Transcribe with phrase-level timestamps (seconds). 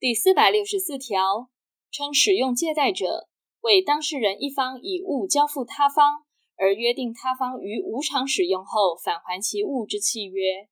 [0.00, 1.50] 第四百六十四条，
[1.90, 3.28] 称使用借贷者
[3.62, 6.24] 为当事人一方以物交付他方，
[6.54, 10.68] 而约定他方于无偿使用后返还其物之契约。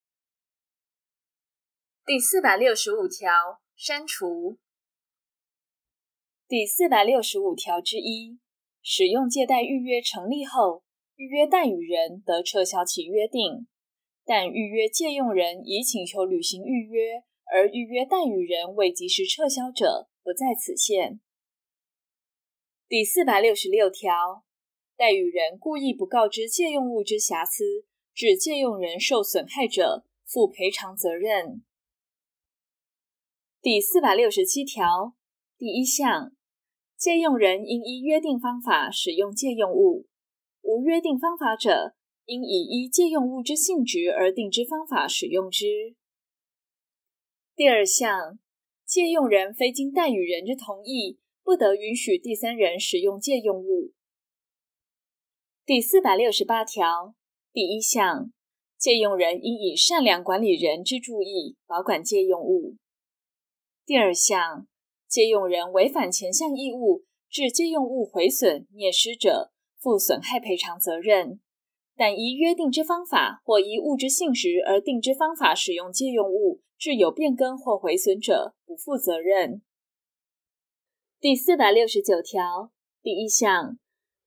[2.05, 4.59] 第四百六十五条，删除。
[6.47, 8.39] 第四百六十五条之一，
[8.81, 10.85] 使用借贷预约成立后，
[11.17, 13.67] 预约贷与人得撤销其约定，
[14.25, 17.25] 但预约借用人已请求履行预约，
[17.57, 21.21] 而预约代与人未及时撤销者，不在此限。
[22.87, 24.45] 第四百六十六条，
[24.95, 31.65] 代与人故意不告知借用物之瑕疵，致借用人受损害者，负赔偿责任。
[33.63, 35.15] 第四百六十七条
[35.57, 36.37] 第一项，
[36.95, 40.07] 借用人应依约定方法使用借用物，
[40.61, 45.97] 无约定方法者，应以依借用物之性质而定之方法使用之。
[47.57, 48.39] 第二项，
[48.85, 53.93] 借用人非经贷与人之同意，不得允许第三人使用借用物。
[55.65, 57.15] 第四百六十八条
[57.55, 58.31] 第一项，
[58.77, 62.77] 借用人应以善良管理人之注意保管借用物。
[63.87, 64.67] 第二项，
[65.09, 71.41] 借用人违反前项义务，致借用物毁损、灭失者，负损害赔偿责任。
[71.97, 79.63] 但依约定之方法或依物之性质而定之方法使用借用物，致有变更或毁损者，不负责任。
[81.19, 82.71] 第四百六十九条
[83.03, 83.79] 第一项，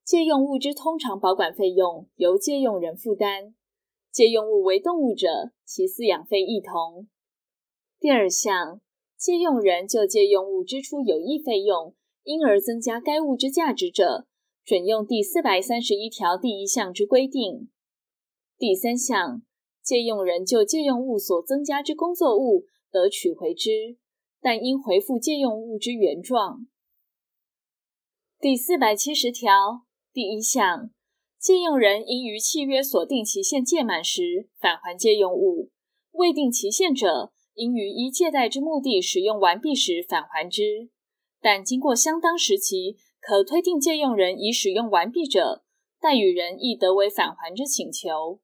[0.03, 3.53] 借用物之通常保管费用由借用人负担；
[4.11, 7.08] 借用物为动物者，其饲养费亦同。
[8.00, 8.81] 第二项，
[9.16, 14.25] 借用人就借用物支出有益费用，因而增加该物之价值者，
[14.66, 17.70] 准用第四百三十一条第一项之规定。
[18.58, 19.44] 第三项，
[19.83, 23.97] 借用人就借用物所增加之工作物得取回之，
[24.41, 26.67] 但应回复借用物之原状。
[28.39, 30.91] 第四百七十条第一项，
[31.39, 35.71] 借用人应于契约所定期限届满时返还借用物，
[36.11, 40.89] 未定期限者，应于依借贷之目的使用完毕时返还之，
[41.42, 45.64] 但经过相当时期，可推定借用人已使用完毕者，
[45.99, 48.39] 代与人亦得为返还之请求。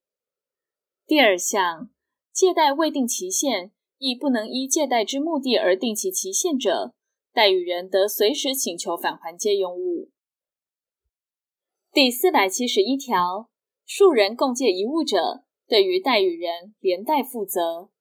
[1.08, 1.92] 第二项，
[2.34, 6.96] 借贷未定期限，亦不能依借贷之目的而定其期限者，
[7.32, 10.10] 贷与人得随时请求返还借用物。
[11.92, 13.52] 第四百七十一条，
[13.86, 17.92] 数人共借一物者，对于贷与人连带负责。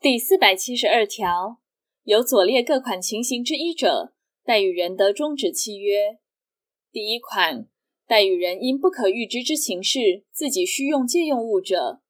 [0.00, 1.60] 第四百七十二条，
[2.02, 6.18] 有左列各款情形之一者，贷与人得终止契约：
[6.90, 7.68] 第一款，
[8.10, 12.00] 贷与人因不可预知之情事，自己需用借用物者；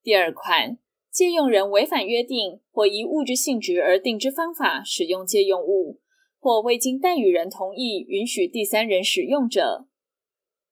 [0.00, 0.78] 第二款，
[1.10, 5.98] 借用人违反约定或依物之性质而定之方法使用借用物，
[6.38, 9.88] 或未经贷与人同意允许第三人使用者；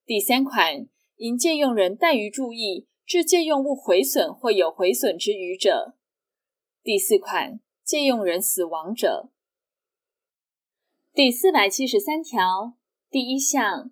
[0.06, 5.96] 第三款，因借用人怠于注意，致借用物毁损或有毁损之余者；
[6.84, 9.32] 第四款，借用人死亡者。
[11.12, 12.76] 第四百七十三条
[13.10, 13.90] 第一项，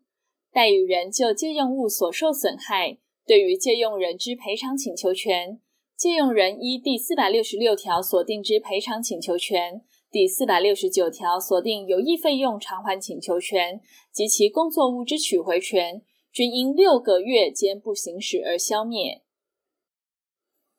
[0.59, 5.61] 代与人就借用物所受损害，对于借用人之赔偿请求权，
[5.97, 9.81] 借用人依第四百六十六条所定之赔偿请求权，
[10.11, 13.81] 第四百六十九条所定有益费用偿还请求权
[14.11, 16.03] 及其工作物之取回权，
[16.33, 19.23] 均因六个月间不行使而消灭。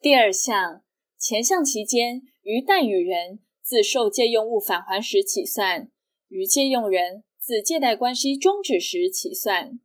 [0.02, 0.84] 第二项，
[1.18, 5.90] 前项期间，于代与人自受借用物返还时起算。
[6.28, 9.80] 于借用人自借贷关系终止时起算。